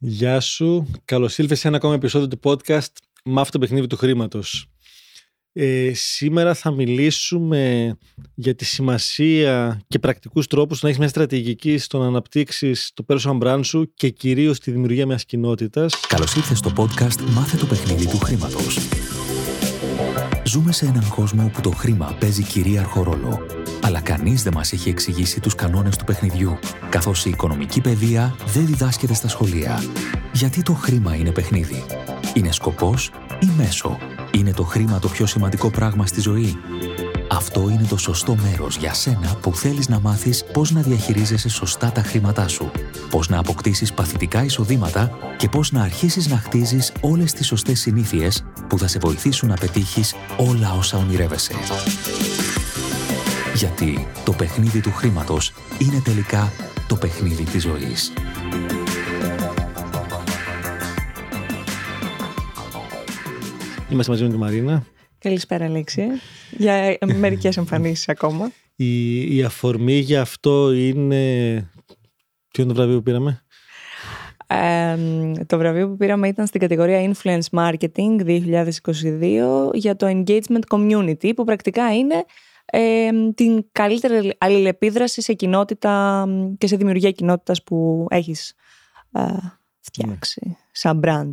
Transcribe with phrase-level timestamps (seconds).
[0.00, 0.90] Γεια σου.
[1.04, 2.92] Καλώς ήλθες σε ένα ακόμα επεισόδιο του podcast
[3.24, 4.66] «Μάθε το παιχνίδι του χρήματος».
[5.52, 7.94] Ε, σήμερα θα μιλήσουμε
[8.34, 13.38] για τη σημασία και πρακτικούς τρόπους να έχεις μια στρατηγική στο να αναπτύξεις το personal
[13.42, 16.00] brand σου και κυρίως τη δημιουργία μιας κοινότητας.
[16.08, 18.78] Καλώς ήρθες στο podcast «Μάθε το παιχνίδι του χρήματος».
[20.44, 23.57] Ζούμε σε έναν κόσμο όπου το χρήμα παίζει κυρίαρχο ρόλο.
[23.88, 26.58] Αλλά κανείς δεν μας έχει εξηγήσει τους κανόνες του παιχνιδιού,
[26.88, 29.82] καθώς η οικονομική παιδεία δεν διδάσκεται στα σχολεία.
[30.32, 31.84] Γιατί το χρήμα είναι παιχνίδι;
[32.34, 33.98] Είναι σκοπός ή μέσο;
[34.30, 36.56] Είναι το χρήμα το πιο σημαντικό πράγμα στη ζωή;
[37.30, 41.92] Αυτό είναι το σωστό μέρος για σένα που θέλεις να μάθεις πώς να διαχειρίζεσαι σωστά
[41.92, 42.70] τα χρήματά σου,
[43.10, 48.44] πώς να αποκτήσεις παθητικά εισοδήματα και πώς να αρχίσεις να χτίζεις όλες τις σωστές συνήθειες
[48.68, 51.54] που θα σε βοηθήσουν να πετύχεις όλα όσα ονειρεύεσαι.
[53.58, 56.52] Γιατί το παιχνίδι του χρήματος είναι τελικά
[56.88, 58.12] το παιχνίδι της ζωής.
[63.90, 64.84] Είμαστε μαζί με τη Μαρίνα.
[65.18, 66.02] Καλησπέρα, Αλέξη.
[66.50, 68.52] Για μερικές εμφανίσεις ακόμα.
[68.76, 71.14] Η, η αφορμή για αυτό είναι...
[72.50, 73.42] Ποιο είναι το βραβείο που πήραμε;
[74.46, 74.96] Ε,
[75.46, 81.44] το βραβείο που πήραμε ήταν στην κατηγορία Influence Marketing 2022 για το Engagement Community που
[81.44, 82.24] πρακτικά είναι
[82.72, 86.24] ε, την καλύτερη αλληλεπίδραση σε κοινότητα
[86.58, 88.54] και σε δημιουργία κοινότητας που έχεις
[89.12, 89.22] ε,
[89.80, 90.56] φτιάξει ναι.
[90.72, 91.30] σαν brand.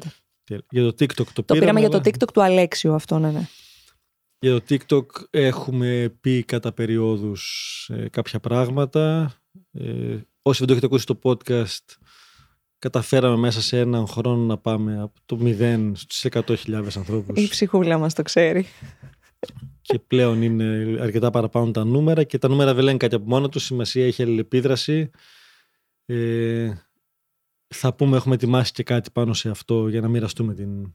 [0.69, 1.59] Για το TikTok το, το πήραμε.
[1.59, 3.47] πήραμε για το TikTok του Αλέξιου αυτό, ναι, ναι.
[4.39, 9.33] Για το TikTok έχουμε πει κατά περιόδους ε, κάποια πράγματα.
[9.72, 11.95] Ε, όσοι δεν το έχετε ακούσει στο podcast,
[12.80, 17.44] καταφέραμε μέσα σε έναν χρόνο να πάμε από το 0 στους 100.000 ανθρώπους.
[17.44, 18.66] Η ψυχούλα μας το ξέρει.
[19.88, 23.50] Και πλέον είναι αρκετά παραπάνω τα νούμερα και τα νούμερα δεν λένε κάτι από μόνο
[23.50, 23.64] τους.
[23.64, 25.09] Σημασία έχει αλληλεπίδραση.
[26.05, 26.73] Ε,
[27.67, 30.94] θα πούμε, έχουμε ετοιμάσει και κάτι πάνω σε αυτό για να μοιραστούμε την,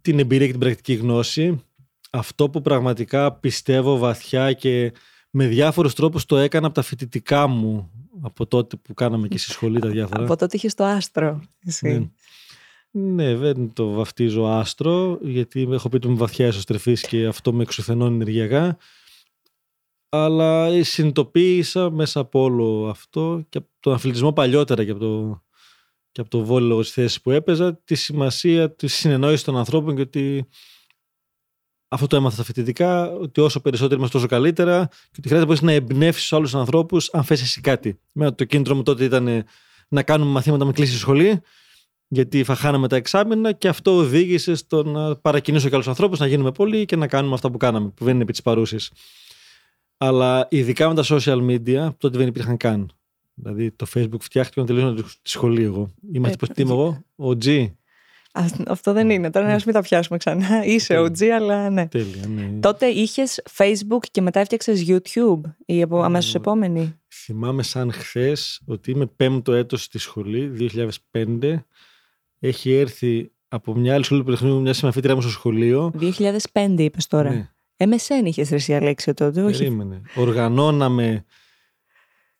[0.00, 1.64] την εμπειρία και την πρακτική γνώση
[2.10, 4.92] αυτό που πραγματικά πιστεύω βαθιά και
[5.30, 7.90] με διάφορους τρόπους το έκανα από τα φοιτητικά μου
[8.22, 10.24] από τότε που κάναμε και στη σχολή τα διάφορα.
[10.24, 11.42] Από τότε είχες το άστρο.
[11.66, 11.88] Εσύ.
[11.88, 12.08] Ναι.
[12.90, 13.36] Ναι.
[13.36, 18.14] δεν το βαφτίζω άστρο, γιατί έχω πει ότι είμαι βαθιά εσωστρεφή και αυτό με εξουθενώνει
[18.14, 18.78] ενεργειακά.
[20.08, 25.42] Αλλά συνειδητοποίησα μέσα από όλο αυτό και από τον αθλητισμό παλιότερα και από το,
[26.12, 30.00] και από το βόλιο της θέσης που έπαιζα, τη σημασία της συνεννόησης των ανθρώπων και
[30.00, 30.48] ότι
[31.88, 35.72] αυτό το έμαθα στα φοιτητικά, ότι όσο περισσότερο είμαστε τόσο καλύτερα και ότι χρειάζεται να
[35.72, 38.00] εμπνεύσεις άλλους ανθρώπους αν θες εσύ κάτι.
[38.12, 39.44] Με το κίνητρο μου τότε ήταν
[39.88, 41.40] να κάνουμε μαθήματα με κλείσει σχολή,
[42.12, 46.26] γιατί θα χάναμε τα εξάμεινα και αυτό οδήγησε στο να παρακινήσω και άλλους ανθρώπους, να
[46.26, 48.90] γίνουμε πολλοί και να κάνουμε αυτά που κάναμε, που δεν είναι επί της παρούσης.
[49.96, 52.90] Αλλά ειδικά με τα social media, τότε δεν υπήρχαν καν.
[53.34, 55.90] Δηλαδή το Facebook φτιάχτηκε να τελείωσα τη σχολή εγώ.
[56.12, 57.66] Είμαστε ε, πώ είμαι εγώ, ο G.
[58.66, 59.30] Αυτό δεν είναι.
[59.30, 60.64] Τώρα να μην τα πιάσουμε ξανά.
[60.74, 61.88] Είσαι OG, αλλά ναι.
[61.88, 62.58] Τέλεια, ναι.
[62.60, 68.90] Τότε είχες Facebook και μετά έφτιαξες YouTube ή από αμέσως επόμενη; Θυμάμαι σαν χθες ότι
[68.90, 70.70] είμαι πέμπτο έτος στη σχολή,
[71.12, 71.64] 2005.
[72.40, 75.92] Έχει έρθει από μια άλλη σχολή του μια συμμαθήτρια μου στο σχολείο.
[76.52, 77.30] 2005 είπες τώρα.
[77.30, 77.50] Ναι.
[77.76, 80.02] MSN είχες ρεσί Αλέξιο τότε, όχι; Περίμενε.
[80.14, 81.24] Οργανώναμε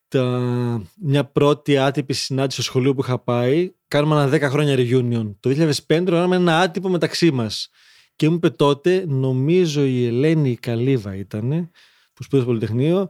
[0.09, 0.83] τα...
[1.01, 5.35] μια πρώτη άτυπη συνάντηση στο σχολείο που είχα πάει κάνουμε ένα 10 χρόνια reunion.
[5.41, 7.69] Το 2005 κάναμε ένα άτυπο μεταξύ μας.
[8.17, 11.71] Και μου είπε τότε, νομίζω η Ελένη Καλύβα ήταν,
[12.13, 13.09] που σπούδασε στο Πολυτεχνείο,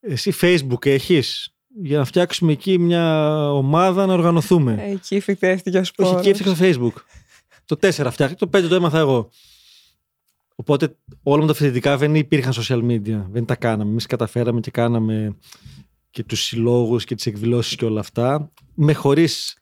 [0.00, 1.51] εσύ Facebook έχεις;
[1.82, 4.76] Για να φτιάξουμε εκεί μια ομάδα να οργανωθούμε.
[4.80, 6.12] Εκεί φυτεύτηκε ο σπόρος.
[6.12, 7.02] Όχι, εκεί έφτιαξα Facebook.
[7.64, 9.30] το 4 φτιάχτηκε, το 5 το έμαθα εγώ.
[10.54, 13.24] Οπότε όλα με τα φοιτητικά δεν υπήρχαν social media.
[13.30, 13.90] Δεν τα κάναμε.
[13.90, 15.36] Εμείς καταφέραμε και κάναμε
[16.10, 18.52] και τους συλλόγους και τις εκδηλώσεις και όλα αυτά.
[18.74, 19.56] Με χωρίς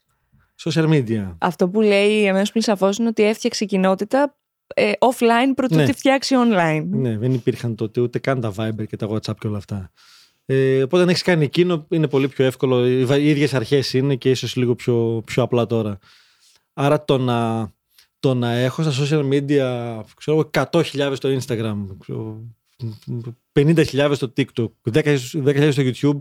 [0.65, 1.34] social media.
[1.38, 4.37] Αυτό που λέει εμένας πλην σαφώ είναι ότι έφτιαξε κοινότητα
[4.75, 5.84] ε, offline πρωτού ναι.
[5.84, 6.84] τη φτιάξει online.
[6.91, 9.91] Ναι, δεν υπήρχαν τότε ούτε καν τα Viber και τα WhatsApp και όλα αυτά.
[10.47, 12.87] Ε, οπότε αν έχεις κάνει εκείνο είναι πολύ πιο εύκολο.
[12.87, 15.98] Οι ίδιες αρχές είναι και ίσως λίγο πιο, πιο απλά τώρα.
[16.72, 17.71] Άρα το να,
[18.21, 21.77] το να έχω στα social media ξέρω, 100.000 στο Instagram,
[23.53, 25.19] 50.000 στο TikTok, 10.000
[25.71, 26.19] στο YouTube.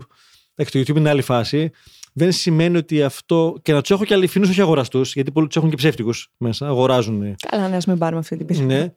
[0.54, 1.70] το YouTube είναι άλλη φάση
[2.12, 3.58] δεν σημαίνει ότι αυτό.
[3.62, 6.66] και να τους έχω και αληθινού, όχι αγοραστούς, γιατί πολλοί τους έχουν και ψεύτικους μέσα,
[6.66, 7.36] αγοράζουν.
[7.48, 8.64] Καλά, ναι, ας μην πάρουμε αυτή την πίστη.
[8.64, 8.94] Ναι.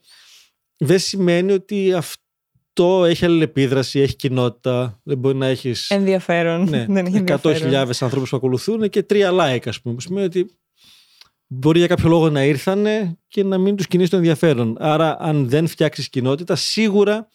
[0.76, 2.23] Δεν σημαίνει ότι αυτό
[2.82, 5.00] έχει αλληλεπίδραση, έχει κοινότητα.
[5.02, 5.90] Δεν μπορεί να έχεις.
[5.90, 6.68] Ενδιαφέρον.
[6.68, 9.94] Ναι, δεν έχει 100.000 ανθρώπους που ακολουθούν και τρία like, ας πούμε.
[9.94, 10.50] Που σημαίνει ότι
[11.46, 14.76] μπορεί για κάποιο λόγο να ήρθανε και να μην τους κινήσει το ενδιαφέρον.
[14.78, 17.28] Άρα, αν δεν φτιάξεις κοινότητα, σίγουρα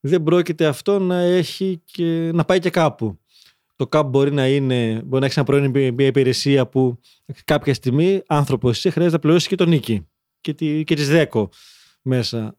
[0.00, 3.18] δεν πρόκειται αυτό να, έχει και, να πάει και κάπου.
[3.76, 7.00] Το ΚΑΠ μπορεί να είναι, μπορεί να έχεις ένα προϊόν μια υπηρεσία που
[7.44, 10.08] κάποια στιγμή άνθρωπος εσύ χρειάζεται να πληρώσεις και τον νίκη
[10.40, 11.48] και, τη, και τις δέκο
[12.02, 12.58] μέσα.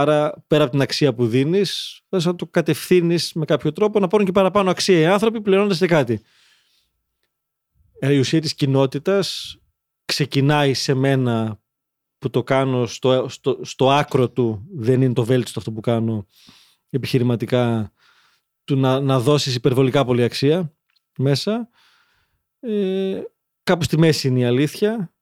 [0.00, 4.08] Άρα, πέρα από την αξία που δίνεις, θα να το κατευθύνεις με κάποιο τρόπο να
[4.08, 6.22] πάρουν και παραπάνω αξία οι άνθρωποι πληρώνοντας και κάτι.
[7.98, 9.56] Ε, η ουσία της κοινότητας
[10.04, 11.60] ξεκινάει σε μένα
[12.18, 16.26] που το κάνω στο, στο, στο άκρο του, δεν είναι το βέλτιστο αυτό που κάνω
[16.90, 17.92] επιχειρηματικά,
[18.64, 20.74] του να, να δώσεις υπερβολικά πολύ αξία
[21.18, 21.68] μέσα.
[22.60, 23.22] Ε,
[23.62, 25.12] κάπου στη μέση είναι η αλήθεια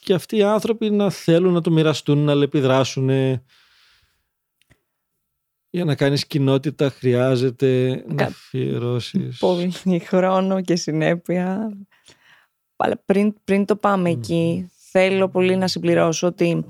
[0.00, 3.10] και αυτοί οι άνθρωποι να θέλουν να το μοιραστούν, να λεπιδράσουν.
[5.70, 9.38] Για να κάνεις κοινότητα χρειάζεται να αφιερώσεις...
[9.38, 11.76] Πολύ χρόνο και συνέπεια.
[12.76, 16.66] Αλλά πριν, πριν το πάμε εκεί, θέλω πολύ να συμπληρώσω ότι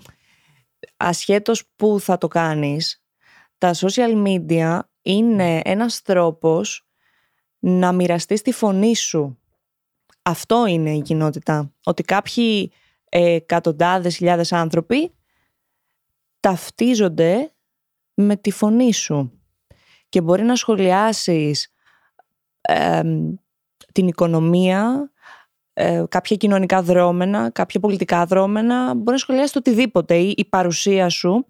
[0.96, 3.02] ασχέτως που θα το κάνεις,
[3.58, 6.86] τα social media είναι ένας τρόπος
[7.58, 9.38] να μοιραστείς τη φωνή σου.
[10.22, 11.72] Αυτό είναι η κοινότητα.
[11.84, 12.72] Ότι κάποιοι
[13.08, 15.14] ε, εκατοντάδες χιλιάδες άνθρωποι
[16.40, 17.52] ταυτίζονται
[18.20, 19.40] με τη φωνή σου
[20.08, 21.72] και μπορεί να σχολιάσεις
[23.92, 25.12] την οικονομία,
[25.72, 31.08] ε, κάποια κοινωνικά δρόμενα, κάποια πολιτικά δρόμενα, μπορεί να σχολιάσεις το οτιδήποτε ή η παρουσία
[31.08, 31.46] σου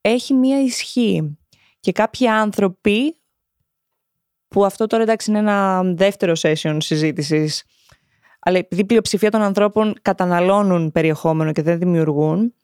[0.00, 1.38] έχει μία ισχύ.
[1.80, 3.16] Και κάποιοι άνθρωποι,
[4.48, 7.64] που αυτό τώρα εντάξει είναι ένα δεύτερο session συζήτησης,
[8.38, 12.54] αλλά επειδή η πλειοψηφία των ανθρώπων καταναλώνουν περιεχόμενο και δεν δημιουργούν,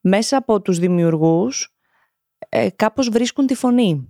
[0.00, 1.77] μέσα από τους δημιουργούς
[2.48, 4.08] ε, κάπως βρίσκουν τη φωνή.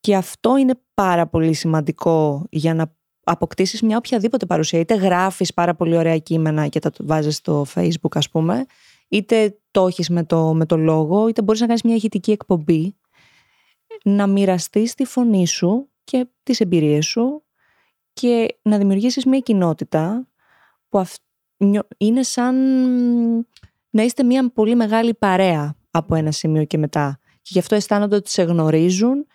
[0.00, 2.94] Και αυτό είναι πάρα πολύ σημαντικό για να
[3.24, 4.78] αποκτήσεις μια οποιαδήποτε παρουσία.
[4.78, 8.66] Είτε γράφεις πάρα πολύ ωραία κείμενα και τα βάζεις στο facebook ας πούμε,
[9.08, 12.96] είτε το έχεις με το, με το λόγο, είτε μπορείς να κάνεις μια ηχητική εκπομπή,
[14.04, 17.44] να μοιραστείς τη φωνή σου και τις εμπειρίες σου
[18.12, 20.28] και να δημιουργήσεις μια κοινότητα
[20.88, 21.04] που
[21.96, 22.56] είναι σαν
[23.90, 27.18] να είστε μια πολύ μεγάλη παρέα από ένα σημείο και μετά.
[27.42, 29.26] Και γι' αυτό αισθάνονται ότι σε γνωρίζουν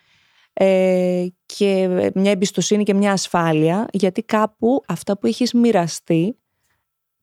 [0.52, 6.36] ε, και μια εμπιστοσύνη και μια ασφάλεια γιατί κάπου αυτά που έχεις μοιραστεί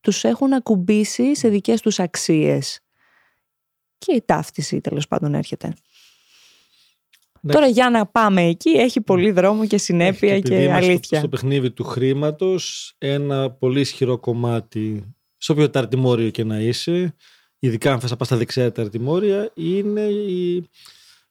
[0.02, 2.80] τους έχουν ακουμπήσει σε δικές τους αξίες.
[3.98, 5.74] Και η ταύτιση τέλος πάντων έρχεται.
[7.48, 11.20] Τώρα για να πάμε εκεί έχει πολύ δρόμο και συνέπεια και, και αλήθεια.
[11.20, 17.16] Στο, παιχνίδι του χρήματος ένα πολύ ισχυρό κομμάτι, σε όποιο ταρτιμόριο και να είσαι,
[17.66, 20.70] ειδικά αν θες να πας στα δεξιά ταρτιμόρια, είναι η,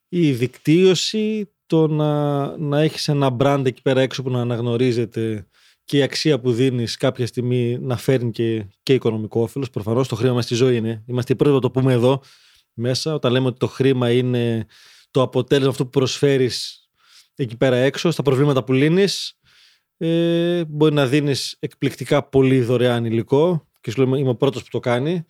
[0.09, 5.47] η δικτύωση, το να, να έχεις ένα brand εκεί πέρα έξω που να αναγνωρίζεται
[5.85, 9.71] και η αξία που δίνεις κάποια στιγμή να φέρνει και, και οικονομικό όφελος.
[9.71, 11.03] Προφανώς το χρήμα μας στη ζωή είναι.
[11.07, 12.23] Είμαστε οι πρώτοι να το πούμε εδώ
[12.75, 14.67] μέσα, όταν λέμε ότι το χρήμα είναι
[15.11, 16.89] το αποτέλεσμα αυτού που προσφέρεις
[17.35, 19.39] εκεί πέρα έξω, στα προβλήματα που λύνεις.
[19.97, 24.69] Ε, μπορεί να δίνεις εκπληκτικά πολύ δωρεάν υλικό και σου λέμε είμαι ο πρώτος που
[24.71, 25.25] το κάνει.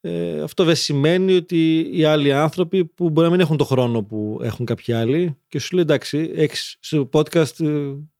[0.00, 4.02] Ε, αυτό δεν σημαίνει ότι οι άλλοι άνθρωποι που μπορεί να μην έχουν το χρόνο
[4.02, 7.52] που έχουν κάποιοι άλλοι και σου λέει εντάξει, έχεις στο podcast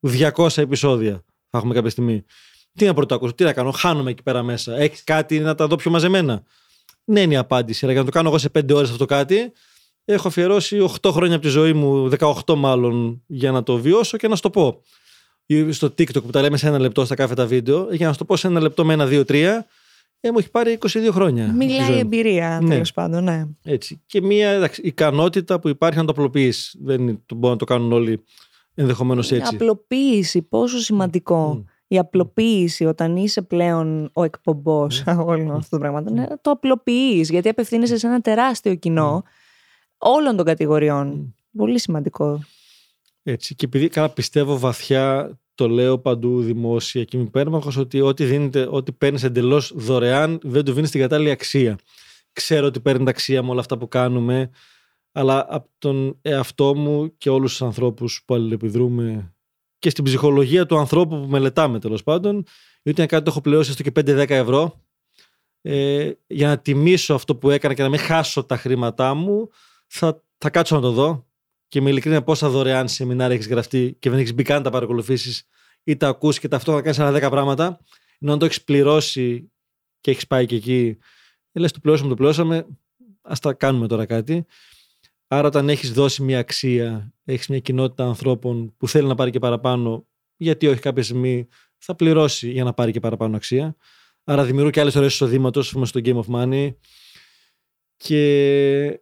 [0.03, 2.25] 200 ε, επεισόδια θα έχουμε κάποια στιγμή.
[2.75, 4.77] Τι να πρωτοακούσω, τι να κάνω, χάνομαι εκεί πέρα μέσα.
[4.77, 6.43] Έχεις κάτι να τα δω πιο μαζεμένα.
[7.05, 7.85] Ναι, είναι η απάντηση.
[7.85, 9.53] Αλλά για να το κάνω εγώ σε 5 ώρες αυτό κάτι,
[10.05, 14.29] έχω αφιερώσει 8 χρόνια από τη ζωή μου, 18 μάλλον, για να το βιώσω και
[14.29, 14.83] να σου το πω.
[15.71, 18.19] Στο TikTok που τα λέμε σε ένα λεπτό στα κάθε τα βίντεο, για να σου
[18.19, 19.67] το πω σε ένα λεπτό με ένα, δύο, τρία,
[20.21, 21.53] ε, μου έχει πάρει 22 χρόνια.
[21.53, 22.69] Μιλάει η εμπειρία, ναι.
[22.69, 23.47] τέλος πάντων, ναι.
[23.63, 24.03] Έτσι.
[24.07, 26.77] Και μια εντάξει, ικανότητα που υπάρχει να το απλοποιείς.
[26.81, 28.25] Δεν μπορεί να το κάνουν όλοι
[28.75, 29.55] ενδεχομένως έτσι.
[29.55, 31.65] Η απλοποίηση, πόσο σημαντικό.
[31.91, 35.25] Η απλοποίηση όταν είσαι πλέον ο εκπομπός mm.
[35.27, 36.37] όλων αυτών των πραγμάτων, mm.
[36.41, 39.23] το απλοποιείς γιατί απευθύνεσαι σε ένα τεράστιο κοινό
[39.99, 41.35] όλων των κατηγοριών.
[41.57, 42.41] Πολύ σημαντικό.
[43.23, 43.55] Έτσι.
[43.55, 48.67] Και επειδή καλά πιστεύω βαθιά, το λέω παντού δημόσια και είμαι υπέρμαχος ότι ό,τι, δίνεται,
[48.71, 51.79] ό,τι παίρνεις εντελώς δωρεάν δεν του δίνεις την κατάλληλη αξία.
[52.33, 54.51] Ξέρω ότι παίρνει αξία με όλα αυτά που κάνουμε
[55.13, 59.35] αλλά από τον εαυτό μου και όλους τους ανθρώπους που αλληλεπιδρούμε
[59.79, 62.45] και στην ψυχολογία του ανθρώπου που μελετάμε τέλος πάντων,
[62.83, 64.85] γιατί είναι κάτι το έχω πληρώσει έστω και 5-10 ευρώ
[65.61, 69.49] ε, για να τιμήσω αυτό που έκανα και να μην χάσω τα χρήματά μου,
[69.87, 71.28] θα, θα κάτσω να το δω
[71.69, 75.49] και με ειλικρίνεια πόσα δωρεάν σεμινάρια έχεις γραφτεί και δεν έχεις μπει καν τα παρακολουθήσεις
[75.85, 77.81] ή τα ακούσει και ταυτόχρονα κάνεις άλλα 10 πράγματα,
[78.19, 79.51] ενώ αν το έχεις πληρώσει
[80.01, 80.99] και έχεις πάει και εκεί,
[81.53, 82.67] ε, λες το πληρώσαμε, το πληρώσαμε,
[83.23, 84.47] ας τα κάνουμε τώρα κάτι.
[85.27, 89.39] Άρα, όταν έχεις δώσει μια αξία, έχεις μια κοινότητα ανθρώπων που θέλει να πάρει και
[89.39, 90.07] παραπάνω,
[90.37, 91.49] γιατί όχι κάποια στιγμή
[91.79, 93.77] θα πληρώσει για να πάρει και παραπάνω αξία.
[94.25, 96.75] Άρα, δημιουργώ και άλλες ώρε εισοδήματος στο Game of Money.
[97.97, 99.01] Και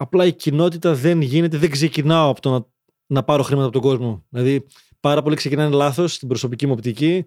[0.00, 2.66] απλά η κοινότητα δεν γίνεται, δεν ξεκινάω από το να
[3.10, 4.24] να πάρω χρήματα από τον κόσμο.
[4.28, 4.66] Δηλαδή,
[5.00, 7.26] πάρα πολλοί ξεκινάνε λάθος στην προσωπική μου οπτική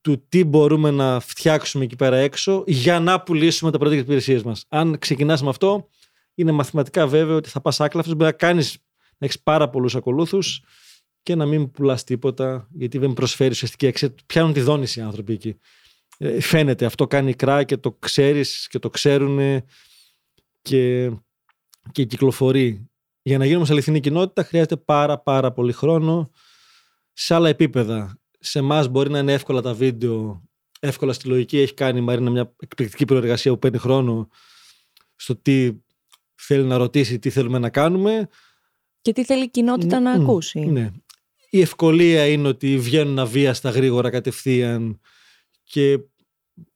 [0.00, 4.64] του τι μπορούμε να φτιάξουμε εκεί πέρα έξω για να πουλήσουμε τα πρώτα υπηρεσίες μας.
[4.68, 5.88] Αν ξεκινάς με αυτό,
[6.34, 8.14] είναι μαθηματικά βέβαιο ότι θα πας άκλαυτο.
[8.14, 8.78] Μπορεί να κάνεις
[9.18, 10.62] να έχεις πάρα πολλούς ακολούθους
[11.22, 14.14] και να μην πουλάς τίποτα, γιατί δεν προσφέρει ουσιαστική αξία.
[14.26, 15.56] Πιάνουν τη δόνηση οι άνθρωποι εκεί.
[16.18, 19.62] Ε, φαίνεται, αυτό κάνει κρά και το ξέρεις και το ξέρουν
[20.62, 21.10] και,
[21.92, 22.86] και κυκλοφορεί.
[23.22, 26.30] Για να γίνουμε σε αληθινή κοινότητα χρειάζεται πάρα πάρα πολύ χρόνο
[27.12, 28.18] σε άλλα επίπεδα.
[28.38, 30.42] Σε εμάς μπορεί να είναι εύκολα τα βίντεο,
[30.80, 31.58] εύκολα στη λογική.
[31.58, 34.28] Έχει κάνει η Μαρίνα μια εκπληκτική προεργασία που παίρνει χρόνο
[35.16, 35.72] στο τι
[36.34, 38.28] θέλει να ρωτήσει, τι θέλουμε να κάνουμε.
[39.00, 40.58] Και τι θέλει η κοινότητα να ακούσει.
[40.60, 40.90] Ναι.
[41.50, 45.00] Η ευκολία είναι ότι βγαίνουν αβίαστα γρήγορα κατευθείαν
[45.64, 45.98] και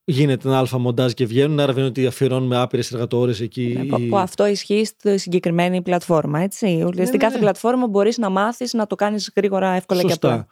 [0.09, 1.61] γίνεται ένα αλφα μοντάζ και βγαίνουν.
[1.61, 3.87] Άρα δεν είναι ότι αφιερώνουμε άπειρες εργατόρες εκεί.
[3.89, 6.41] Ναι, που αυτό ισχύει στη συγκεκριμένη πλατφόρμα.
[6.41, 6.67] Έτσι.
[6.95, 7.41] Ναι, Στην κάθε ναι.
[7.41, 10.19] πλατφόρμα μπορείς να μάθεις να το κάνεις γρήγορα, εύκολα Σωστά.
[10.19, 10.47] και απλά.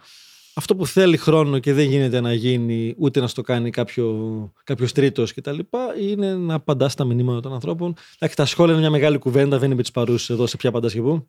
[0.57, 4.93] Αυτό που θέλει χρόνο και δεν γίνεται να γίνει ούτε να στο κάνει κάποιο κάποιος
[4.93, 7.95] τρίτος και τα λοιπά είναι να απαντάς στα μηνύματα των ανθρώπων.
[8.15, 10.69] Εντάξει, τα σχόλια είναι μια μεγάλη κουβέντα, δεν είναι με τις παρούσε εδώ σε ποια
[10.69, 11.27] απαντάς και πού.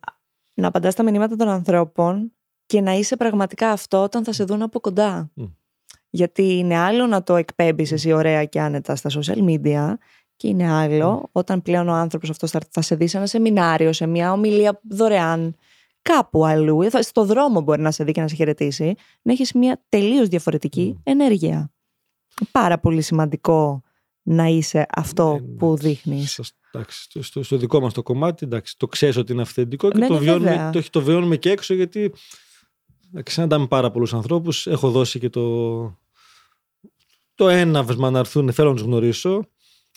[0.54, 2.32] Να απαντάς στα μηνύματα των ανθρώπων
[2.66, 5.30] και να είσαι πραγματικά αυτό όταν θα σε δουν από κοντά.
[6.16, 9.94] Γιατί είναι άλλο να το εκπέμπεις εσύ ωραία και άνετα στα social media
[10.36, 14.06] και είναι άλλο όταν πλέον ο άνθρωπος αυτός θα σε δει σε ένα σεμινάριο, σε
[14.06, 15.56] μια ομιλία δωρεάν,
[16.02, 19.82] κάπου αλλού, στο δρόμο μπορεί να σε δει και να σε χαιρετήσει, να έχεις μια
[19.88, 21.70] τελείως διαφορετική ενέργεια.
[22.50, 23.82] Πάρα πολύ σημαντικό
[24.22, 26.40] να είσαι αυτό ναι, που δείχνεις.
[26.70, 30.06] Εντάξει, στο, στο, δικό μας το κομμάτι, εντάξει, το ξέρεις ότι είναι αυθεντικό και ναι,
[30.06, 32.12] το, ναι, βιώνουμε, το, το βιώνουμε και έξω γιατί
[33.24, 34.66] συναντάμε πάρα πολλούς ανθρώπους.
[34.66, 35.42] Έχω δώσει και το,
[37.36, 39.44] το έναυσμα να έρθουν, θέλω να τους γνωρίσω.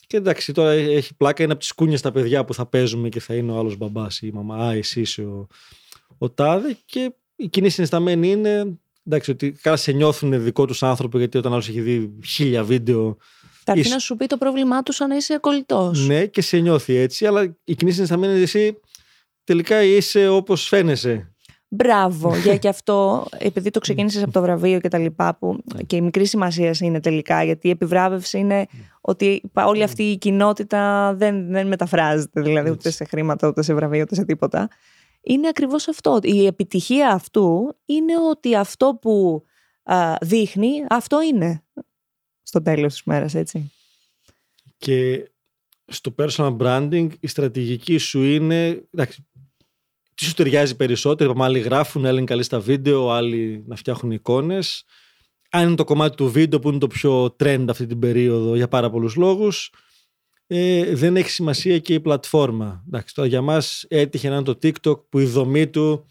[0.08, 3.20] Και εντάξει, τώρα έχει πλάκα, είναι από τις κούνιες τα παιδιά που θα παίζουμε και
[3.20, 5.48] θα είναι ο άλλος μπαμπάς ή η μαμά, α, εσύ είσαι ο,
[6.18, 6.78] ο τάδε.
[6.86, 11.52] Και η κοινή συνισταμένη είναι εντάξει, ότι καλά σε νιώθουν δικό τους άνθρωπο, γιατί όταν
[11.52, 13.18] άλλος έχει δει χίλια βίντεο.
[13.64, 16.08] Θα έρθει να σου πει το πρόβλημά του αν είσαι κολλητός.
[16.08, 18.80] Ναι, και σε νιώθει έτσι, αλλά η κοινή συνισταμένη είναι εσύ
[19.44, 21.34] τελικά είσαι όπως φαίνεσαι.
[21.72, 25.96] Μπράβο, για και αυτό, επειδή το ξεκίνησες από το βραβείο και τα λοιπά, που και
[25.96, 28.66] η μικρή σημασία είναι τελικά, γιατί η επιβράβευση είναι
[29.02, 34.02] ότι όλη αυτή η κοινότητα δεν, δεν μεταφράζεται, δηλαδή ούτε σε χρήματα, ούτε σε βραβείο,
[34.02, 34.70] ούτε σε τίποτα.
[35.22, 36.20] Είναι ακριβώς αυτό.
[36.22, 39.44] Η επιτυχία αυτού είναι ότι αυτό που
[40.22, 41.64] δείχνει, αυτό είναι
[42.44, 43.72] στο τέλος της μέρας, έτσι.
[44.78, 45.30] Και
[45.86, 49.28] στο personal branding η στρατηγική σου είναι, εντάξει,
[50.20, 51.30] τις σου ταιριάζει περισσότερο.
[51.30, 54.84] Είπαμε, άλλοι γράφουν, άλλοι είναι καλοί στα βίντεο, άλλοι να φτιάχνουν εικόνες.
[55.50, 58.68] Αν είναι το κομμάτι του βίντεο που είναι το πιο trend αυτή την περίοδο για
[58.68, 59.72] πάρα πολλούς λόγους,
[60.48, 62.84] ε, δεν έχει σημασία και η πλατφόρμα.
[62.88, 66.06] Εντάξει, τώρα για μας έτυχε να είναι το TikTok που η δομή του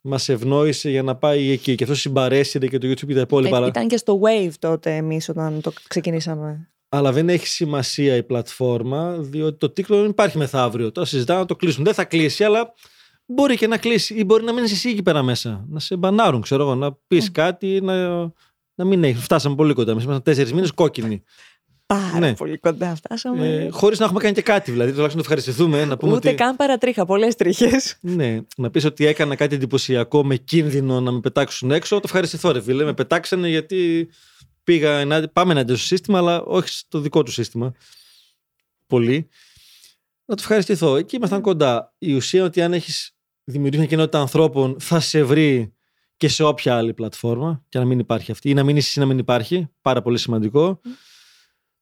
[0.00, 1.74] μας ευνόησε για να πάει εκεί.
[1.74, 3.64] Και αυτό συμπαρέσυρε και το YouTube και τα υπόλοιπα.
[3.64, 6.70] Ε, ήταν και στο Wave τότε εμείς όταν το ξεκινήσαμε.
[6.88, 10.92] Αλλά δεν έχει σημασία η πλατφόρμα, διότι το TikTok δεν υπάρχει μεθαύριο.
[10.92, 11.84] Τώρα συζητάμε να το κλείσουν.
[11.84, 12.72] Δεν θα κλείσει, αλλά
[13.34, 15.64] Μπορεί και να κλείσει ή μπορεί να μείνεις εσύ εκεί πέρα μέσα.
[15.68, 18.20] Να σε μπανάρουν, ξέρω εγώ, να πεις κάτι, να,
[18.74, 19.22] να μην έχεις.
[19.22, 19.90] Φτάσαμε πολύ κοντά.
[19.90, 21.22] Εμείς ήμασταν τέσσερις μήνες κόκκινοι.
[21.86, 22.34] Πάρα ναι.
[22.34, 23.48] πολύ κοντά φτάσαμε.
[23.48, 24.90] Ε, Χωρίς να έχουμε κάνει και κάτι, δηλαδή.
[24.90, 25.84] Τουλάχιστον να ευχαριστηθούμε.
[25.84, 26.36] Να πούμε Ούτε ότι...
[26.36, 27.96] καν παρατρίχα, πολλές τρίχες.
[28.00, 31.96] Ναι, να πεις ότι έκανα κάτι εντυπωσιακό με κίνδυνο να με πετάξουν έξω.
[31.96, 32.84] Το ευχαριστηθώ, ρε φίλε.
[32.84, 34.08] Με πετάξανε γιατί
[34.64, 35.06] πήγα.
[35.32, 37.72] Πάμε ενάντια στο σύστημα, αλλά όχι στο δικό του σύστημα.
[38.86, 39.28] Πολύ.
[40.24, 40.96] Να το ευχαριστηθώ.
[40.96, 41.94] Εκεί ήμασταν κοντά.
[41.98, 45.74] Η ουσία είναι ότι αν έχεις δημιουργήσει μια κοινότητα ανθρώπων, θα σε βρει
[46.16, 49.06] και σε όποια άλλη πλατφόρμα και να μην υπάρχει αυτή ή να μην είσαι να
[49.06, 49.68] μην υπάρχει.
[49.80, 50.80] Πάρα πολύ σημαντικό.
[50.84, 50.88] Mm.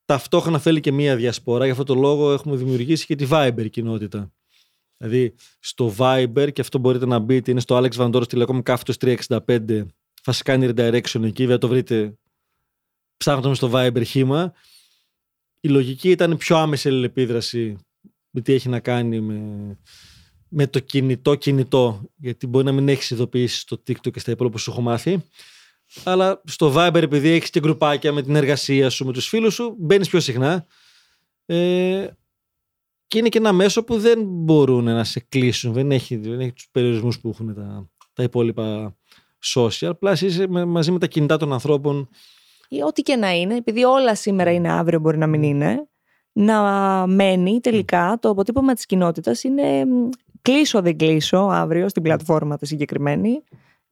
[0.05, 1.65] Ταυτόχρονα θέλει και μία διασπορά.
[1.65, 4.33] Γι' αυτό το λόγο έχουμε δημιουργήσει και τη Viber κοινότητα.
[4.97, 9.85] Δηλαδή στο Viber, και αυτό μπορείτε να μπείτε, είναι στο Alex Vandoros τηλεκόμ κάθετος 365.
[10.21, 12.17] Θα σε κάνει redirection εκεί, βέβαια το βρείτε
[13.17, 14.53] ψάχνοντας στο Viber χήμα.
[15.59, 17.77] Η λογική ήταν πιο άμεση αλληλεπίδραση
[18.29, 19.77] με τι έχει να κάνει με
[20.53, 24.55] με το κινητό κινητό, γιατί μπορεί να μην έχεις ειδοποιήσεις στο TikTok και στα υπόλοιπα
[24.55, 25.23] που σου έχω μάθει.
[26.03, 29.75] Αλλά στο Viber, επειδή έχεις και γκρουπάκια με την εργασία σου, με τους φίλους σου,
[29.79, 30.65] μπαίνεις πιο συχνά.
[31.45, 32.07] Ε,
[33.07, 35.73] και είναι και ένα μέσο που δεν μπορούν να σε κλείσουν.
[35.73, 38.95] Δεν έχει, δεν έχει τους περιορισμούς που έχουν τα, τα υπόλοιπα
[39.53, 39.87] social.
[39.87, 42.09] Απλά είσαι μαζί με τα κινητά των ανθρώπων.
[42.69, 45.85] Ή ό,τι και να είναι, επειδή όλα σήμερα είναι αύριο, μπορεί να μην είναι.
[46.31, 46.61] Να
[47.07, 49.85] μένει τελικά το αποτύπωμα της κοινότητας είναι
[50.41, 53.43] κλείσω δεν κλείσω αύριο στην πλατφόρμα τη συγκεκριμένη,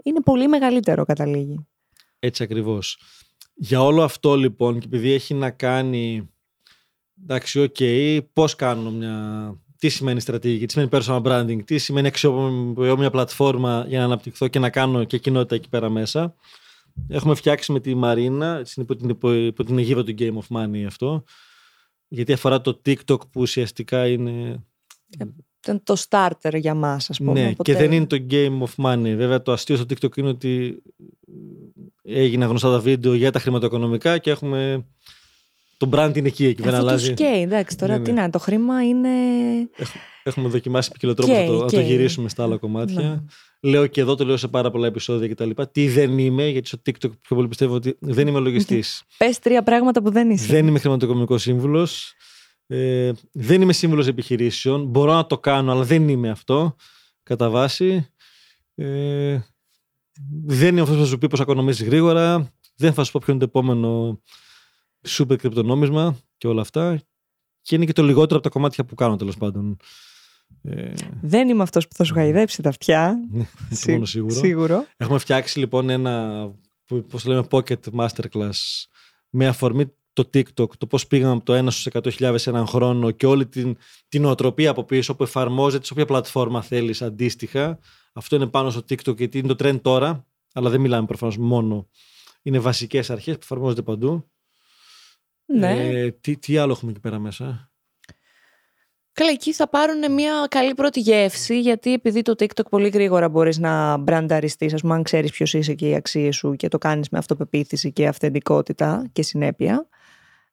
[0.04, 1.68] είναι πολύ μεγαλύτερο καταλήγει.
[2.20, 3.00] Έτσι ακριβώς.
[3.54, 6.30] Για όλο αυτό λοιπόν και επειδή έχει να κάνει
[7.22, 12.08] εντάξει OK, okay, πώς κάνω μια τι σημαίνει στρατηγική, τι σημαίνει personal branding, τι σημαίνει
[12.08, 16.36] αξιοποιώ μια πλατφόρμα για να αναπτυχθώ και να κάνω και κοινότητα εκεί πέρα μέσα.
[17.08, 19.10] Έχουμε φτιάξει με τη Μαρίνα, υπό την,
[19.46, 21.24] υπό την αιγύδα του Game of Money αυτό,
[22.08, 24.64] γιατί αφορά το TikTok που ουσιαστικά είναι...
[25.64, 27.42] Ήταν το starter για μας, ας πούμε.
[27.42, 29.16] Ναι, και δεν είναι το Game of Money.
[29.16, 30.82] Βέβαια το αστείο στο TikTok είναι ότι
[32.04, 34.86] έγιναν γνωστά τα βίντεο για τα χρηματοοικονομικά και έχουμε
[35.78, 37.14] το brand είναι εκεί, εκεί δεν αλλάζει.
[37.14, 38.04] Και εντάξει, τώρα ναι, ναι.
[38.04, 39.10] τι να, το χρήμα είναι.
[40.24, 43.02] Έχουμε δοκιμάσει ποικιλό τρόπο να, το, το γυρίσουμε στα άλλα κομμάτια.
[43.02, 43.70] Ναι.
[43.70, 45.50] Λέω και εδώ το λέω σε πάρα πολλά επεισόδια κτλ.
[45.72, 49.04] Τι δεν είμαι, γιατί στο TikTok πιο πολύ πιστεύω ότι δεν είμαι λογιστής.
[49.18, 50.46] Πες τρία πράγματα που δεν είσαι.
[50.46, 52.14] Δεν είμαι χρηματοοικονομικός σύμβουλος.
[52.72, 54.86] Ε, δεν είμαι σύμβουλος επιχειρήσεων.
[54.86, 56.76] Μπορώ να το κάνω, αλλά δεν είμαι αυτό.
[57.24, 58.08] Κατά βάση.
[58.76, 59.40] Ε,
[60.46, 62.54] δεν είμαι αυτός που θα σου πει πώς θα γρήγορα.
[62.76, 64.22] Δεν θα σου πω ποιο είναι το επόμενο
[65.08, 67.02] σούπερ κρυπτονόμισμα και όλα αυτά.
[67.62, 69.78] Και είναι και το λιγότερο από τα κομμάτια που κάνω τέλος πάντων.
[70.62, 70.94] Ε...
[71.22, 73.16] Δεν είμαι αυτός που θα σου χαϊδέψει τα αυτιά.
[73.32, 74.02] Ναι, Σί...
[74.04, 74.36] σίγουρο.
[74.36, 74.86] σίγουρο.
[74.98, 76.46] Έχουμε φτιάξει λοιπόν ένα,
[77.10, 78.86] πώς λέμε, pocket masterclass
[79.30, 81.88] με αφορμή το TikTok, το πώς πήγαμε από το 1 στους
[82.20, 86.62] 100.000 έναν χρόνο και όλη την, την νοοτροπία από πίσω που εφαρμόζεται σε όποια πλατφόρμα
[86.62, 87.80] θέλεις αντίστοιχα.
[88.14, 91.88] Αυτό είναι πάνω στο TikTok γιατί είναι το trend τώρα, αλλά δεν μιλάμε προφανώς μόνο.
[92.42, 94.30] Είναι βασικές αρχές που εφαρμόζονται παντού.
[95.46, 95.90] Ναι.
[95.90, 97.72] Ε, τι, τι άλλο έχουμε εκεί πέρα μέσα;
[99.20, 103.58] Καλά, εκεί θα πάρουν μια καλή πρώτη γεύση, γιατί επειδή το TikTok πολύ γρήγορα μπορείς
[103.58, 107.10] να μπρανταριστείς, ας πούμε, αν ξέρεις ποιος είσαι και οι αξίες σου και το κάνεις
[107.10, 109.88] με αυτοπεποίθηση και αυθεντικότητα και συνέπεια.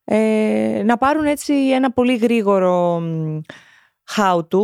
[0.08, 3.02] Ε, να πάρουν έτσι ένα πολύ γρήγορο
[4.16, 4.60] how to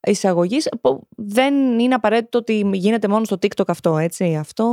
[0.00, 0.68] εισαγωγής.
[1.08, 4.36] Δεν είναι απαραίτητο ότι γίνεται μόνο στο TikTok αυτό, έτσι.
[4.36, 4.66] Αυτό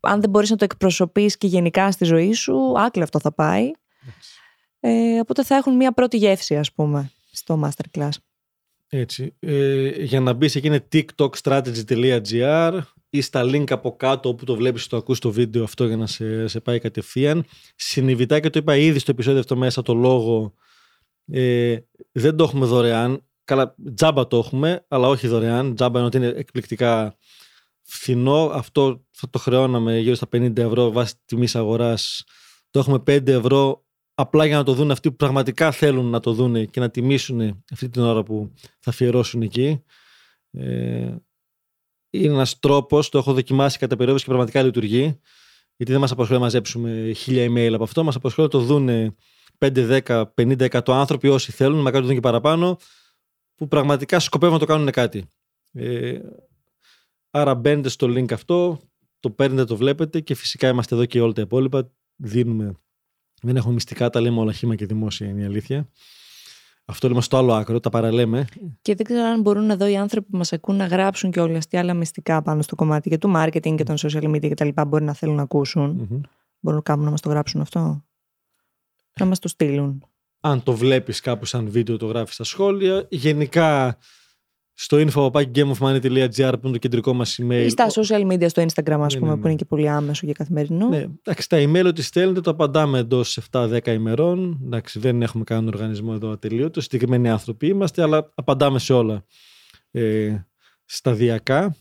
[0.00, 3.70] αν δεν μπορείς να το εκπροσωπείς και γενικά στη ζωή σου, άκλε αυτό θα πάει.
[4.80, 8.10] Ε, οπότε θα έχουν μια πρώτη γεύση, ας πούμε, στο masterclass.
[8.88, 9.34] Έτσι.
[9.40, 14.86] Ε, για να μπεις εκεί είναι tiktokstrategy.gr ή στα link από κάτω όπου το βλέπεις
[14.86, 17.44] το ακούς το βίντεο αυτό για να σε, σε πάει κατευθείαν.
[17.76, 20.54] Συνειδητά και το είπα ήδη στο επεισόδιο αυτό μέσα το λόγο
[21.26, 21.76] ε,
[22.12, 23.24] δεν το έχουμε δωρεάν.
[23.44, 25.74] Καλά, τζάμπα το έχουμε, αλλά όχι δωρεάν.
[25.74, 27.16] Τζάμπα είναι ότι είναι εκπληκτικά
[27.82, 28.50] φθηνό.
[28.52, 32.24] Αυτό θα το χρεώναμε γύρω στα 50 ευρώ βάσει τιμής αγοράς.
[32.70, 36.32] Το έχουμε 5 ευρώ απλά για να το δουν αυτοί που πραγματικά θέλουν να το
[36.32, 39.82] δουν και να τιμήσουν αυτή την ώρα που θα αφιερώσουν εκεί.
[40.50, 41.14] Ε,
[42.22, 45.20] είναι ένας τρόπος, το έχω δοκιμάσει κατά περίοδος και πραγματικά λειτουργεί.
[45.76, 48.04] Γιατί δεν μας απασχολεί να μαζέψουμε χίλια email από αυτό.
[48.04, 49.16] Μας απασχολεί να το δουν
[49.58, 52.78] 5, 10, 50, 100 άνθρωποι όσοι θέλουν, μακάρι το δουν και παραπάνω,
[53.54, 55.24] που πραγματικά σκοπεύουν να το κάνουν κάτι.
[55.72, 56.18] Ε,
[57.30, 58.80] Άρα μπαίνετε στο link αυτό,
[59.20, 61.90] το παίρνετε, το βλέπετε και φυσικά είμαστε εδώ και όλα τα υπόλοιπα.
[62.16, 62.74] Δίνουμε,
[63.42, 65.88] δεν έχουμε μυστικά, τα λέμε όλα χήμα και δημόσια είναι η αλήθεια.
[66.88, 68.46] Αυτό λέμε στο άλλο άκρο, τα παραλέμε.
[68.82, 71.58] Και δεν ξέρω αν μπορούν εδώ οι άνθρωποι που μας ακούν να γράψουν και όλα
[71.68, 74.68] τι άλλα μυστικά πάνω στο κομμάτι και του marketing και των social media κτλ.
[74.86, 76.08] Μπορεί να θέλουν να ακούσουν.
[76.10, 76.20] Mm-hmm.
[76.60, 78.04] Μπορούν κάπου να μας το γράψουν αυτό;
[79.20, 80.04] Να μας το στείλουν.
[80.40, 83.06] Αν το βλέπεις κάπου σαν βίντεο, το γράφεις στα σχόλια.
[83.08, 83.98] Γενικά
[84.78, 87.64] στο info.gameofmoney.gr που είναι το κεντρικό μας email.
[87.64, 89.40] Ή στα social media, στο Instagram, ας ναι, πούμε, ναι, ναι.
[89.40, 90.88] που είναι και πολύ άμεσο και καθημερινό.
[90.88, 94.60] Ναι, εντάξει, τα email ότι στέλνετε το απαντάμε εντός 7-10 ημερών.
[94.64, 96.80] Εντάξει, δεν έχουμε κανένα οργανισμό εδώ ατελείωτο.
[96.80, 99.24] Συγκεκριμένοι άνθρωποι είμαστε, αλλά απαντάμε σε όλα
[99.90, 100.36] ε,
[100.84, 101.76] σταδιακά.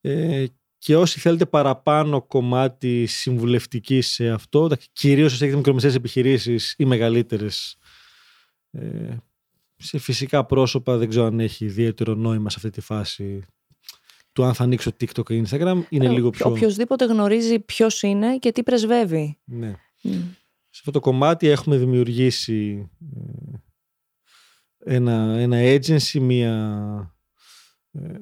[0.00, 0.44] Ε,
[0.78, 7.76] και όσοι θέλετε παραπάνω κομμάτι συμβουλευτικής σε αυτό, κυρίως όσοι έχετε μικρομεσαίες επιχειρήσεις ή μεγαλύτερες,
[8.70, 9.16] ε,
[9.76, 13.42] σε φυσικά πρόσωπα δεν ξέρω αν έχει ιδιαίτερο νόημα σε αυτή τη φάση
[14.32, 15.82] του αν θα ανοίξω TikTok και Instagram.
[15.88, 16.50] Είναι ε, λίγο πιο...
[16.50, 19.38] Οποιοςδήποτε γνωρίζει ποιος είναι και τι πρεσβεύει.
[19.44, 19.74] Ναι.
[20.70, 22.90] Σε αυτό το κομμάτι έχουμε δημιουργήσει
[24.84, 27.14] ε, ένα, ένα agency, μια
[27.92, 28.14] ε,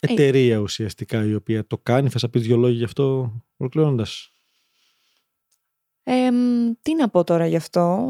[0.00, 2.08] εταιρεία ουσιαστικά η οποία το κάνει.
[2.08, 4.30] Θα σας πει δύο λόγια γι' αυτό ολοκληρώνοντας.
[6.02, 6.30] Ε,
[6.82, 8.08] τι να πω τώρα γι' αυτό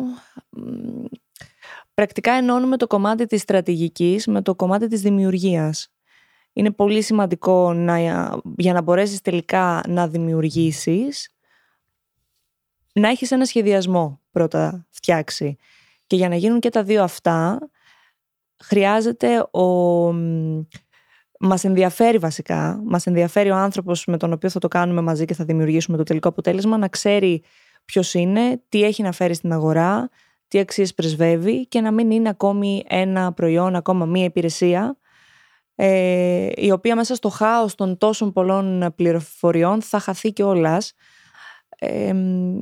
[1.99, 5.93] πρακτικά ενώνουμε το κομμάτι της στρατηγικής με το κομμάτι της δημιουργίας.
[6.53, 7.99] Είναι πολύ σημαντικό να,
[8.57, 11.35] για να μπορέσεις τελικά να δημιουργήσεις,
[12.93, 15.57] να έχεις ένα σχεδιασμό πρώτα φτιάξει.
[16.07, 17.59] Και για να γίνουν και τα δύο αυτά,
[18.63, 19.67] χρειάζεται ο...
[21.41, 25.35] Μας ενδιαφέρει βασικά, μας ενδιαφέρει ο άνθρωπος με τον οποίο θα το κάνουμε μαζί και
[25.35, 27.43] θα δημιουργήσουμε το τελικό αποτέλεσμα να ξέρει
[27.85, 30.11] ποιος είναι, τι έχει να φέρει στην αγορά,
[30.49, 34.99] τι αξίες πρεσβεύει και να μην είναι ακόμη ένα προϊόν, ακόμα μία υπηρεσία
[35.81, 40.93] ε, η οποία μέσα στο χάος των τόσων πολλών πληροφοριών θα χαθεί κιόλας.
[41.79, 42.09] Ε,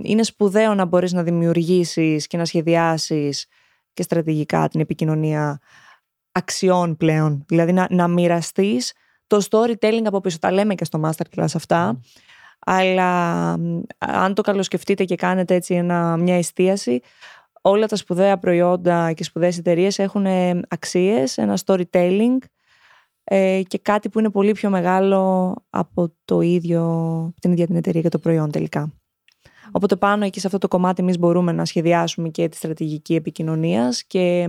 [0.02, 3.46] είναι σπουδαίο να μπορείς να δημιουργήσεις και να σχεδιάσεις
[3.92, 5.60] και στρατηγικά την επικοινωνία
[6.32, 7.44] αξιών πλέον.
[7.48, 8.92] Δηλαδή να, να μοιραστείς
[9.26, 10.38] το storytelling από πίσω.
[10.38, 12.00] Τα λέμε και στο masterclass αυτά.
[12.58, 13.50] Αλλά
[13.98, 17.00] αν το καλοσκεφτείτε και κάνετε έτσι ένα, μια εστίαση,
[17.68, 20.26] όλα τα σπουδαία προϊόντα και σπουδαίες εταιρείες έχουν
[20.68, 22.36] αξίες, ένα storytelling
[23.24, 28.00] ε, και κάτι που είναι πολύ πιο μεγάλο από το ίδιο, την ίδια την εταιρεία
[28.00, 28.92] και το προϊόν τελικά.
[29.72, 34.04] Οπότε πάνω εκεί σε αυτό το κομμάτι εμείς μπορούμε να σχεδιάσουμε και τη στρατηγική επικοινωνίας
[34.04, 34.48] και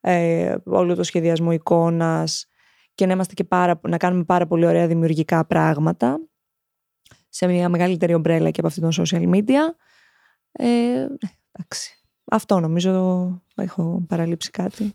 [0.00, 2.46] ε, όλο το σχεδιασμό εικόνας
[2.94, 6.20] και να, είμαστε και πάρα, να κάνουμε πάρα πολύ ωραία δημιουργικά πράγματα
[7.28, 9.74] σε μια μεγαλύτερη ομπρέλα και από αυτή των social media.
[10.52, 11.06] Ε,
[11.52, 11.99] εντάξει.
[12.30, 12.92] Αυτό νομίζω
[13.54, 14.92] έχω παραλείψει κάτι.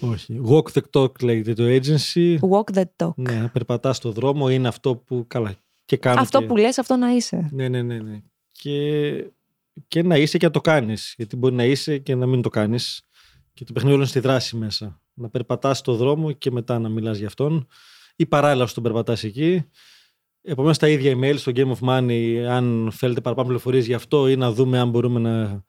[0.00, 0.40] Όχι.
[0.46, 2.38] Walk the talk λέγεται το agency.
[2.38, 3.14] Walk the talk.
[3.14, 5.54] Ναι, περπατάς στο δρόμο είναι αυτό που καλά.
[5.84, 7.48] Και κάνω αυτό που λες, αυτό να είσαι.
[7.52, 7.98] Ναι, ναι, ναι.
[7.98, 8.22] ναι.
[8.52, 9.30] Και,
[9.88, 11.14] και να είσαι και να το κάνεις.
[11.16, 13.02] Γιατί μπορεί να είσαι και να μην το κάνεις.
[13.54, 15.00] Και το παιχνίδι όλο στη δράση μέσα.
[15.14, 17.66] Να περπατάς στο δρόμο και μετά να μιλάς για αυτόν.
[18.16, 19.64] Ή παράλληλα στον περπατάς εκεί.
[20.42, 24.36] Επομένως, τα ίδια email στο Game of Money, αν θέλετε παραπάνω πληροφορίες γι' αυτό ή
[24.36, 25.64] να δούμε αν μπορούμε να,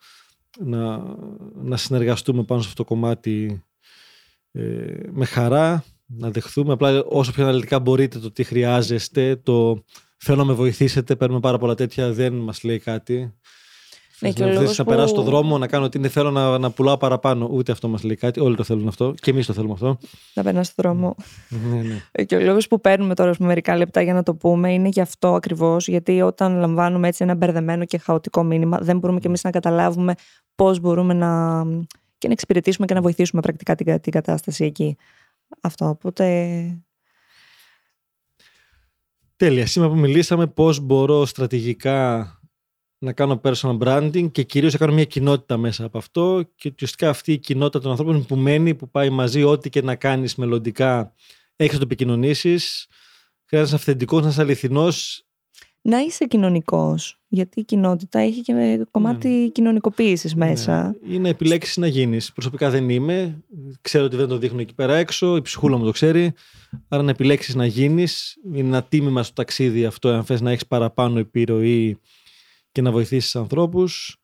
[0.60, 1.16] να,
[1.54, 3.64] να συνεργαστούμε πάνω σε αυτό το κομμάτι
[4.52, 4.62] ε,
[5.12, 6.74] με χαρά, να δεχθούμε.
[6.74, 9.84] Απλά όσο πιο αναλυτικά μπορείτε το τι χρειάζεστε, το
[10.18, 13.34] θέλω να με βοηθήσετε, παίρνουμε πάρα πολλά τέτοια, δεν μας λέει κάτι.
[14.24, 14.84] Ναι, και να που...
[14.84, 17.48] περάσω το δρόμο, να κάνω ότι θέλω να, να πουλάω παραπάνω.
[17.52, 18.40] Ούτε αυτό μας λέει κάτι.
[18.40, 19.14] Όλοι το θέλουν αυτό.
[19.22, 19.98] Και εμείς το θέλουμε αυτό.
[20.34, 21.16] Να περνάς στο δρόμο.
[21.50, 22.02] ναι, ναι.
[22.12, 25.02] Ε, και ο λόγος που παίρνουμε τώρα μερικά λεπτά για να το πούμε είναι γι'
[25.02, 25.88] αυτό ακριβώς.
[25.88, 30.14] Γιατί όταν λαμβάνουμε έτσι ένα μπερδεμένο και χαοτικό μήνυμα, δεν μπορούμε κι εμείς να καταλάβουμε
[30.56, 31.64] πώς μπορούμε να.
[32.18, 34.98] και να εξυπηρετήσουμε και να βοηθήσουμε πρακτικά την, την κατάσταση εκεί.
[35.62, 35.90] Αυτό.
[35.90, 36.78] Οπότε.
[39.36, 39.66] Τέλεια.
[39.66, 42.28] Σήμερα που μιλήσαμε πώς μπορώ στρατηγικά
[42.98, 46.44] να κάνω personal branding και κυρίως να κάνω μια κοινότητα μέσα από αυτό.
[46.56, 49.96] Και ουσιαστικά αυτή η κοινότητα των ανθρώπων που μένει, που πάει μαζί, ό,τι και να
[49.96, 51.14] κάνεις μελλοντικά,
[51.56, 52.88] έχεις να το επικοινωνήσεις.
[53.46, 55.26] Χρειάζεται αυθεντικός, να είσαι αληθινός.
[55.86, 57.20] Να είσαι κοινωνικός.
[57.28, 59.48] Γιατί η κοινότητα έχει και κομμάτι ναι.
[59.48, 60.46] κοινωνικοποίησης ναι.
[60.46, 60.96] μέσα.
[61.02, 61.16] Ναι.
[61.16, 62.32] Ή να επιλέξεις να γίνεις.
[62.32, 63.44] Προσωπικά δεν είμαι.
[63.82, 65.36] Ξέρω ότι δεν το δείχνω εκεί πέρα έξω.
[65.36, 66.34] Η ψυχούλα μου το ξέρει.
[66.88, 68.38] Άρα να επιλέξεις να γίνεις.
[68.54, 71.98] Είναι ένα τίμημα στο ταξίδι αυτό, αν θες να έχεις παραπάνω επιρροή
[72.72, 74.18] και να βοηθήσεις ανθρώπους.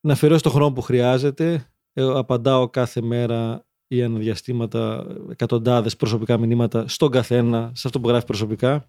[0.00, 1.70] Να αφιερώσεις το χρόνο που χρειάζεται.
[1.92, 8.26] Εγώ απαντάω κάθε μέρα ή αναδιαστήματα εκατοντάδες προσωπικά μηνύματα στον καθένα, σε αυτό που γράφει
[8.26, 8.88] προσωπικά.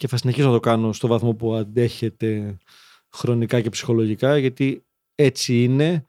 [0.00, 2.56] Και θα συνεχίσω να το κάνω στο βαθμό που αντέχεται
[3.12, 4.84] χρονικά και ψυχολογικά, γιατί
[5.14, 6.04] έτσι είναι.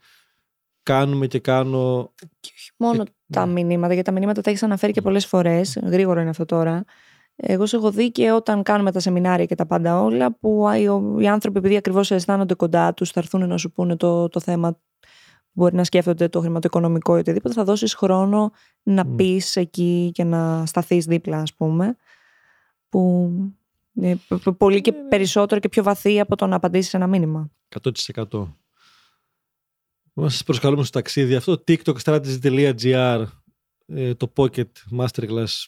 [0.84, 2.14] Κάνουμε και κάνω.
[2.40, 3.52] Και όχι μόνο τα ναι.
[3.52, 5.06] μηνύματα, γιατί τα μηνύματα τα έχεις αναφέρει και ναι.
[5.06, 5.80] πολλές φορές.
[5.84, 6.84] Γρήγορο είναι αυτό τώρα.
[7.36, 10.68] Εγώ σε έχω δει και όταν κάνουμε τα σεμινάρια και τα πάντα όλα, που
[11.20, 14.80] οι άνθρωποι, επειδή ακριβώς αισθάνονται κοντά τους, θα έρθουν να σου πούνε το, το θέμα
[15.52, 18.52] μπορεί να σκέφτονται το χρηματοοικονομικό ή οτιδήποτε, θα δώσεις χρόνο
[18.84, 19.16] να mm.
[19.16, 21.96] πεις εκεί και να σταθείς δίπλα, ας πούμε.
[22.90, 23.61] Που είναι
[24.58, 27.52] πολύ και περισσότερο και πιο βαθύ από το να απαντήσεις ένα μήνυμα.
[27.82, 28.48] 100%.
[30.14, 31.64] Μας σας προσκαλούμε στο ταξίδι αυτό.
[31.68, 33.26] tiktokstrategy.gr
[33.86, 35.66] ε, το Pocket Masterclass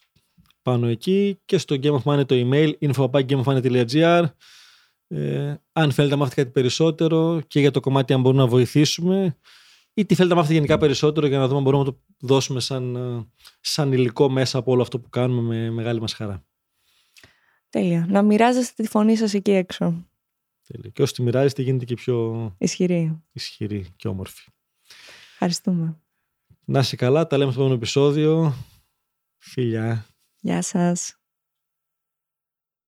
[0.62, 4.26] πάνω εκεί και στο Game of Money το email info.gameofmoney.gr
[5.08, 9.38] ε, αν θέλετε να μάθετε κάτι περισσότερο και για το κομμάτι αν μπορούμε να βοηθήσουμε
[9.94, 12.60] ή τι θέλετε να μάθετε γενικά περισσότερο για να δούμε αν μπορούμε να το δώσουμε
[12.60, 13.28] σαν, ε,
[13.62, 16.44] σαν υλικό μέσα από όλο αυτό που κάνουμε με μεγάλη μας χαρά.
[17.74, 18.06] Τέλεια.
[18.10, 20.06] Να μοιράζεστε τη φωνή σας εκεί έξω.
[20.68, 20.90] Τέλεια.
[20.90, 24.50] Και όσο τη μοιράζεστε γίνεται και πιο ισχυρή, ισχυρή και όμορφη.
[25.32, 26.00] Ευχαριστούμε.
[26.66, 27.28] Να είσαι καλά.
[27.28, 28.54] Τα λέμε στο επόμενο επεισόδιο.
[29.38, 30.06] Φιλιά.
[30.40, 31.23] Γεια σας.